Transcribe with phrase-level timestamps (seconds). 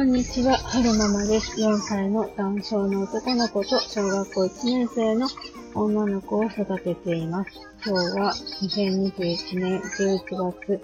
[0.00, 1.60] こんにちは、はるままです。
[1.60, 5.28] 4歳の男性の男の子と小学校1年生の
[5.74, 7.50] 女の子を育てています。
[7.84, 10.80] 今日は2021年11月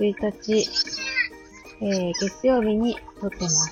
[0.00, 0.68] 1日、
[1.80, 3.70] えー、月曜日に撮ってます。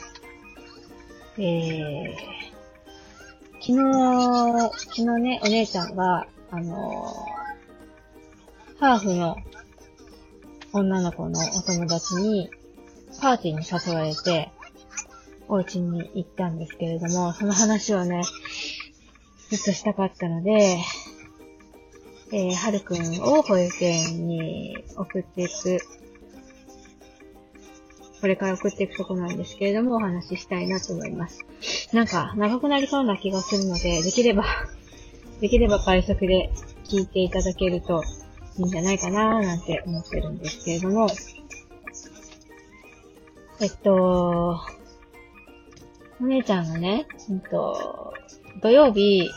[1.38, 2.14] えー、
[3.60, 9.36] 昨日、昨日ね、お姉ちゃんが、あのー、ハーフの
[10.72, 12.48] 女の子のお友達に、
[13.20, 14.52] パーティーに誘われて、
[15.48, 18.22] お家に行ったんですけれども、その話をね、
[19.50, 20.78] ずっとしたかったので、
[22.30, 25.78] えー、はるくんを保育園に送っていく、
[28.20, 31.46] これから送っていくとこなんですけれども、お話ししたいなと思います。
[31.94, 34.44] なんか、長くなりそうな気がするので、できれば、
[35.40, 36.50] できれば倍速で
[36.84, 38.02] 聞いていただけると
[38.58, 41.08] いいんじゃないかなーなんて思ってるんですけれども、
[43.60, 44.60] えっと、
[46.20, 48.14] お姉ちゃんがね、うんと、
[48.60, 49.30] 土曜日、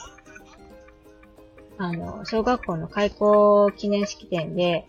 [1.78, 4.86] あの、小学校の開校記念式典で、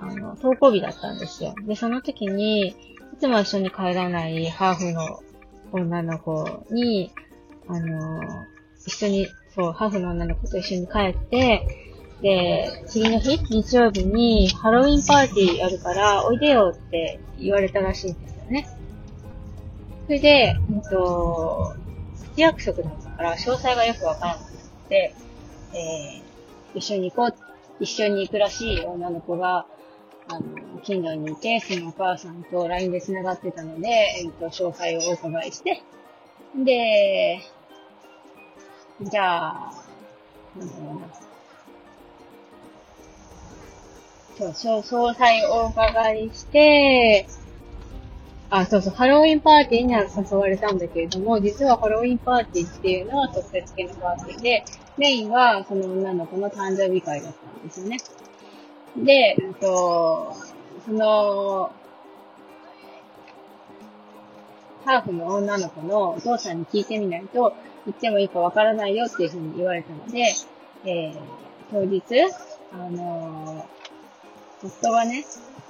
[0.00, 1.54] あの、登校日だったんですよ。
[1.66, 2.74] で、その時に、い
[3.18, 5.20] つも一緒に帰らないハーフの
[5.72, 7.12] 女の子に、
[7.68, 8.22] あの、
[8.86, 11.66] 一緒に、そう、ハーフの女の子と一緒に帰って、
[12.22, 18.79] で、次の日、日曜日にハロウィンパーティーやるから、おいでよって言われたらしいんですよね。
[20.10, 21.76] それで、うんと、
[22.34, 24.50] 市約束だったから、詳細がよくわからなく
[24.88, 25.14] て、
[25.72, 27.34] えー、一緒に行こう、
[27.78, 29.66] 一緒に行くらしい女の子が、
[30.26, 35.80] あの、近所にいて、そのお母さんと LINE で繋がってたので、えっと、詳細をお伺いして、
[36.56, 37.42] で、
[39.00, 39.72] じゃあ、
[40.58, 40.94] なんだろう
[44.46, 44.54] な。
[44.54, 47.28] そう、詳細をお伺いして、
[48.50, 54.64] あ、そうそう、ハロウィンパーティーには誘われたんだけれども、実はハロウィンパーティーっていうのは特別系のパーティーで、
[54.98, 57.98] メインはその女の子の誕生日会だったんですよね。
[58.96, 60.34] で、えっと、
[60.84, 61.70] その、
[64.84, 67.54] ハーフの女の子のお父さんに聞いてみないと、
[67.86, 70.34] 行ってもいいかわからないよっていうふうに言われたので、
[70.84, 71.14] えー、
[71.70, 72.02] 当日、
[72.72, 73.79] あのー、
[74.62, 75.24] 夫がね、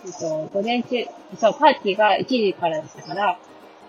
[0.04, 1.04] えっと、午前中、
[1.38, 3.38] そう、パーティーが1時からだったから、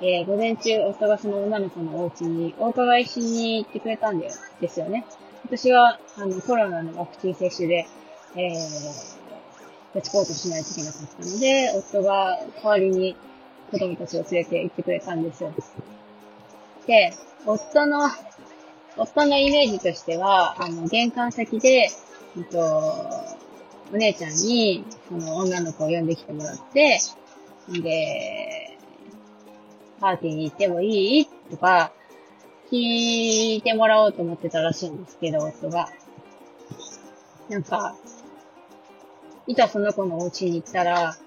[0.01, 5.05] えー、午前中、夫がその女の子のお家にお伺いしに行ってくれたんだよ、ですよね。
[5.45, 7.87] 私は、あの、コロナのワクチン接種で、
[8.35, 13.15] えー、立ちこうとしないといけなかったので、夫が代わりに
[13.71, 15.53] 子供たちを連れて行ってくれたんですよ。
[16.87, 17.13] で、
[17.45, 18.09] 夫の、
[18.97, 21.89] 夫のイメージとしては、あの、玄関先で、
[22.37, 23.40] えっと、
[23.93, 26.99] お姉ちゃんに、その女の子を呼んできてもらって、
[27.69, 28.77] んで、
[29.99, 31.25] パーティーに行ってもいい？
[31.49, 31.91] とか、
[32.71, 35.89] 聞いてもらおうと思ってたらしいんですけど、夫が。
[37.49, 37.95] なんか、
[39.45, 41.17] いざその子のお家に行ったら、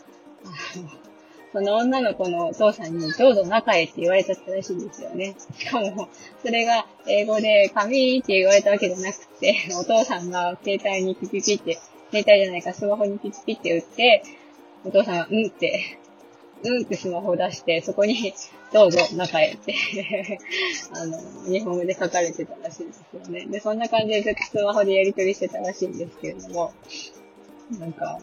[1.53, 5.37] その女の子のお父さんにどうぞ中へって言われちゃったらしいんですよね。
[5.59, 6.09] しかも、
[6.43, 11.79] それが英語で紙って言われたわけじゃなくて、お父さんが携帯にピピピって
[12.11, 14.23] 携帯じゃないか、スマホにピピピって打って、
[14.85, 15.99] お父さんが、うんって、
[16.63, 18.35] うんってスマホを出して、そこに、
[18.73, 19.75] どうぞ、中へって
[20.93, 23.47] あの、日本語で書かれてたらしいんですよね。
[23.47, 26.73] で、そんな感じでずっとスマホでやり取りしてたらしいんですけれども、
[27.79, 28.19] なんか、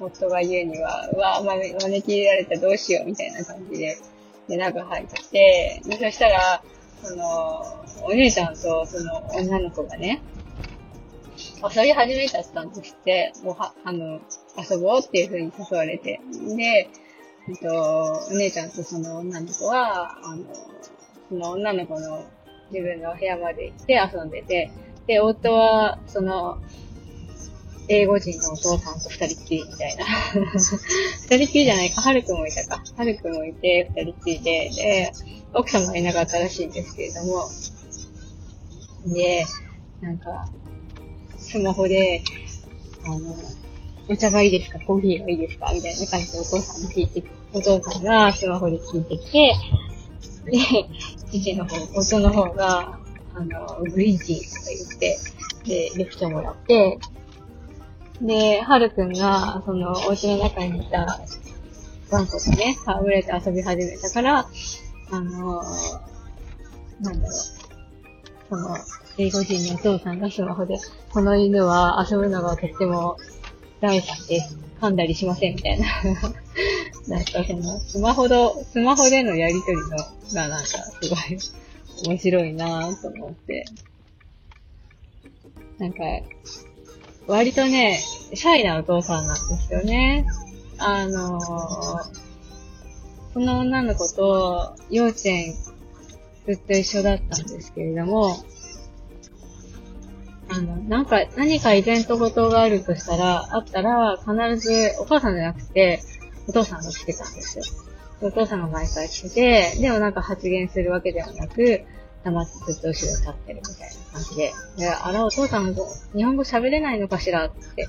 [0.00, 3.96] 夫が言うには、うわ、まね、招き入れられたらどうしよう、みたいな感じで、
[4.48, 6.62] で、中入って、で、そしたら、
[7.02, 10.20] その、お姉ちゃんとその女の子がね、
[11.62, 14.20] 遊び始めちゃったんですって、もうは、あの、
[14.70, 16.20] 遊ぼうっていう風に誘われて。
[16.56, 16.88] で、
[17.48, 20.44] えっと、お姉ちゃんとその女の子は、あの、
[21.28, 22.24] その女の子の
[22.70, 24.70] 自分の部屋まで行って遊んでて、
[25.06, 26.58] で、夫は、その、
[27.88, 30.06] 英語人のお父さんと二人っきりみたいな。
[31.28, 32.82] 二人っきりじゃないか、はるくんもいたか。
[32.96, 35.12] はるくんもいて、二人っきりで、で、
[35.52, 37.46] 奥様がいなかったらしいんですけれども、
[39.06, 39.44] で、
[40.00, 40.48] なんか、
[41.54, 42.20] スマホで、
[43.06, 43.36] あの、
[44.08, 44.80] お茶がいいですか？
[44.80, 45.70] コーヒーがいいですか？
[45.72, 47.22] みたいな感じでお父さんに聞いて、
[47.52, 49.54] お父さんがスマホで聞いてきて、
[50.46, 50.58] で、
[51.30, 52.98] 父の方、夫の方が、
[53.36, 55.18] あの、グリーンティーとか言って、
[55.64, 56.98] で、レクチャーもらって、
[58.20, 61.20] で、はるくんが、その、お家の中にいた、
[62.10, 64.48] ワンコとね、戯れて遊び始めたから、
[65.12, 65.62] あの、
[67.00, 67.30] なんだろう、
[68.50, 68.76] その、
[69.18, 70.76] 英語人のお父さんがスマホで、
[71.10, 73.16] この犬は遊ぶのがとっても
[73.80, 74.40] ダメさんで。
[74.84, 75.86] 噛んだりしませんみたいな
[77.08, 79.96] なんかその、スマホの、スマホでのやりとりの、
[80.34, 81.38] がなんかすごい
[82.06, 83.64] 面白いなぁと思って。
[85.78, 85.98] なんか、
[87.26, 87.98] 割とね、
[88.34, 90.26] シャイなお父さんなんですよね。
[90.78, 92.04] あのー、
[93.32, 95.54] その女の子と幼稚園
[96.46, 98.36] ずっと一緒だったんですけれども、
[100.54, 106.00] あの、なんか、何かイベントごとがあるとしたら、あったら、必ずお母さんじゃなくて、
[106.46, 107.64] お父さんが来てたんですよ。
[108.20, 111.82] お父さんが毎回来てて、でもなんか発言するわけではなく、
[112.22, 114.52] 黙ってずっと後ろ立ってるみたいな感じで。
[114.78, 115.74] で、あら、お父さんも
[116.14, 117.88] 日本語喋れないのかしらって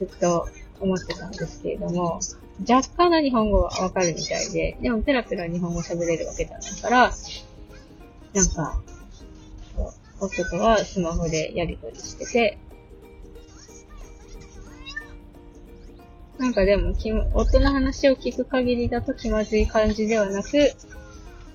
[0.00, 0.48] ずっと
[0.80, 2.20] 思ってたんですけれども、
[2.68, 7.12] 若干の日本語はわかるみたいで、でもペラペラ日本語喋れるわけじゃないから、
[8.34, 8.82] なんか、
[10.20, 12.58] 夫とはスマホでやりとりしてて、
[16.38, 16.94] なんかでも、
[17.34, 20.72] 夫の話を聞く限りだと気まずい感じではなく、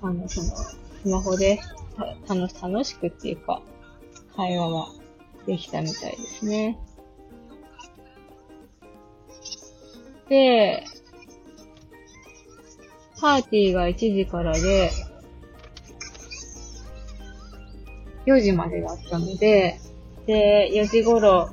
[0.02, 0.50] あの、その、
[1.04, 1.60] スマホで
[2.28, 3.62] 楽楽しくっていうか、
[4.36, 4.90] 会話は
[5.48, 6.78] できたみたいですね。
[10.30, 10.84] で、
[13.20, 14.92] パーティーが1時からで、
[18.26, 19.80] 4時までだったので、
[20.26, 21.50] で、4時頃、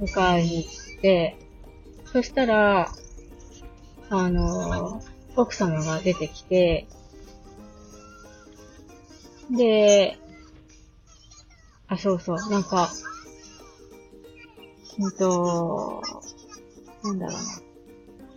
[0.00, 1.36] 迎えに行って、
[2.12, 2.92] そしたら、
[4.10, 5.02] あの、
[5.36, 6.86] 奥様が出てきて、
[9.50, 10.18] で、
[11.86, 12.90] あ、そうそう、なんか、
[14.98, 16.02] うんと、
[17.04, 17.68] なんだろうな。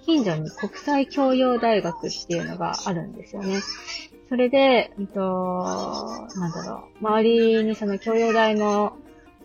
[0.05, 3.59] 近所に国際教養大学っていうのがあるんですよね。
[4.31, 8.95] それで、えっと、なんだろう、周りにその教養大の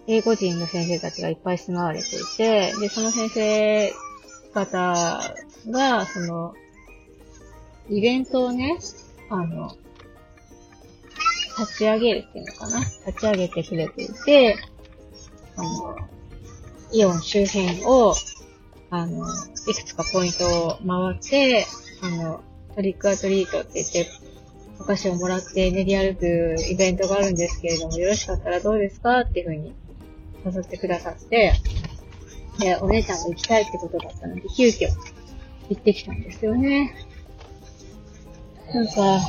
[0.06, 3.92] 英語人の先生たちがいっぱい住まわれていて、で、その先生
[4.54, 5.18] 方
[5.70, 6.54] が、その、
[7.90, 8.78] イベントをね、
[9.28, 9.76] あの、
[11.58, 12.78] 立ち上げるっていうのかな。
[13.08, 14.56] 立ち上げてくれていて、
[15.56, 15.96] あの、
[16.92, 18.14] イオン周辺を、
[18.90, 19.26] あの、
[19.66, 21.66] いくつかポイントを回って、
[22.02, 22.40] あの、
[22.76, 24.26] トリックアトリートって言って、
[24.78, 29.74] お菓子をもらって練り歩くイベントがあるんですけれども、よろしかったらどうですかっていうふうに
[30.44, 31.52] 誘ってくださって、
[32.58, 34.88] で、お姉ちゃんが行きたいってことだったので、急遽
[35.68, 36.94] 行ってきたんですよね。
[38.72, 39.20] なんか、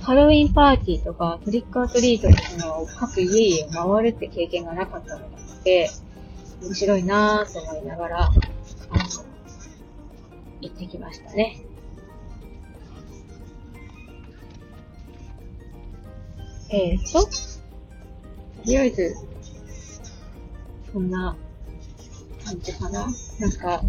[0.00, 5.28] ハロウィンパーティーとかトリックアトリートっていうの各家々を回るって経験がなかったの
[5.62, 5.90] で、
[6.62, 8.30] 面白いなぁと思いながら、
[10.60, 11.60] 行ってきましたね。
[16.74, 17.30] えーと、と
[18.64, 19.14] りあえず、
[20.90, 21.36] そんな
[22.44, 23.06] 感じかな。
[23.38, 23.82] なんか、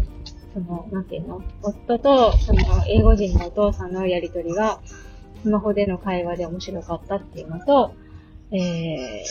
[0.52, 4.80] その、なんていうの夫と、その、英語人のお父さんのやりとりが、
[5.42, 7.94] スマホでの会話で面白かったっていうのと、
[8.50, 9.22] え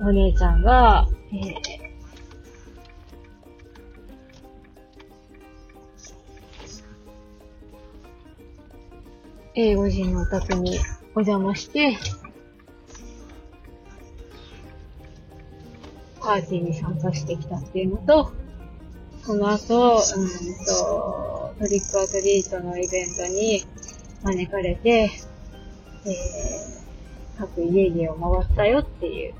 [0.00, 1.85] ー、お姉ちゃんが、えー、
[9.58, 10.78] 英語人のお宅に
[11.14, 11.96] お邪魔して、
[16.20, 18.34] パーティーに参加してきたっていうのと、
[19.24, 20.00] その後、うん
[20.66, 23.64] と、トリックアトリートのイベントに
[24.24, 25.08] 招かれて、えー、
[27.38, 29.34] 各家々を回ったよっていう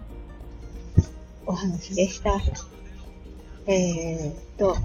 [1.45, 2.41] お話でした。
[3.67, 4.79] えー、っと、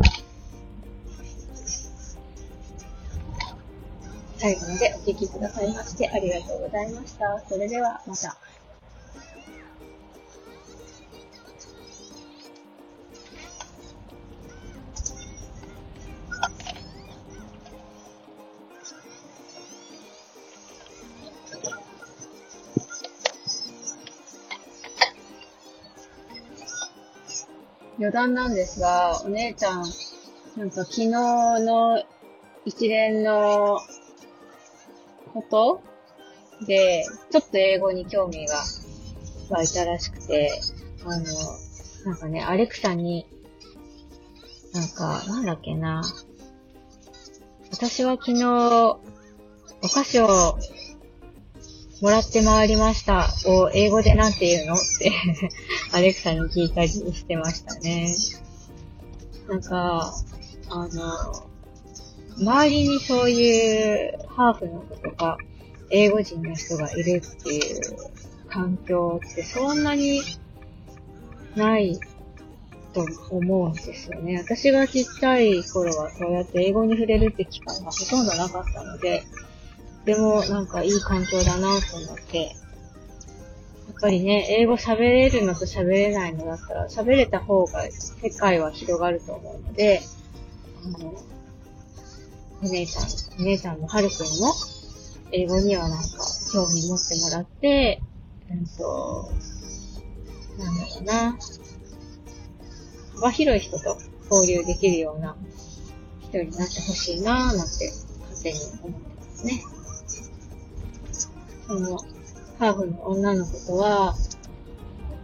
[4.42, 7.40] 最後までお聞きくださいましてありがとうございました。
[7.48, 8.36] それではまた。
[28.00, 29.86] 余談なんですが、お姉ちゃん、
[30.58, 32.04] なんか昨日の
[32.66, 33.80] 一連の
[35.32, 35.82] こと？
[36.66, 38.56] で、ちょっと英語に興味が
[39.50, 40.52] 湧いたらしくて、
[41.04, 41.26] あの、
[42.06, 43.26] なんかね、アレクサに、
[44.74, 46.02] なんか、なんだっけな。
[47.72, 48.44] 私は昨日、
[49.84, 50.28] お菓子を
[52.02, 54.74] もらって回りましたを英語でなんて言うの？
[54.76, 55.12] って
[55.94, 58.14] アレクサに聞いたりしてましたね。
[59.48, 60.14] なんか、
[60.70, 61.51] あの、
[62.42, 65.38] 周りにそういうハーフの子とか、
[65.92, 67.82] 英語人の人がいるっていう
[68.50, 70.22] 環境ってそんなに
[71.56, 72.00] ない
[72.94, 74.40] と思うんですよね。
[74.40, 79.24] 私がちっちゃい頃はそうやって英語に触れるって機会がほとんどなかったので、
[80.06, 82.52] でもなんかいい環境だなと思って、や
[83.92, 90.02] っぱりね、英語喋れるのと喋れないのだったら、喋れた方が世界は広がると思うので、
[90.84, 91.14] あの、
[92.64, 93.06] お姉ちゃん、
[93.40, 94.54] お姉ちゃんのはるくんも、
[95.32, 96.08] 英語にはなんか
[96.54, 98.04] 興味持ってもらって、
[98.52, 99.32] うんと、
[100.60, 101.38] なんだろうな、
[103.16, 103.98] 幅広い人と
[104.30, 105.36] 交流できるような
[106.22, 107.92] 人になってほしいなぁなんて
[108.30, 109.64] 勝手に思ってますね。
[111.68, 111.98] その、
[112.60, 114.16] ハーフの女の子とは、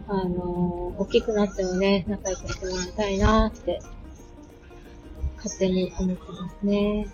[0.08, 3.80] あのー、大きくなってもね、仲良くしてもらいたいなーって、
[5.36, 7.06] 勝手に思ってますね。